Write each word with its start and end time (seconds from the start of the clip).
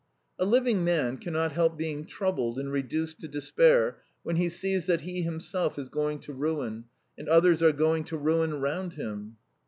"A 0.39 0.45
living 0.45 0.83
man 0.83 1.17
cannot 1.17 1.51
help 1.51 1.77
being 1.77 2.07
troubled 2.07 2.57
and 2.57 2.71
reduced 2.71 3.19
to 3.19 3.27
despair 3.27 3.99
when 4.23 4.35
he 4.37 4.49
sees 4.49 4.87
that 4.87 5.01
he 5.01 5.21
himself 5.21 5.77
is 5.77 5.89
going 5.89 6.17
to 6.21 6.33
ruin 6.33 6.85
and 7.19 7.29
others 7.29 7.61
are 7.61 7.71
going 7.71 8.03
to 8.05 8.17
ruin 8.17 8.59
round 8.59 8.93
him." 8.93 9.37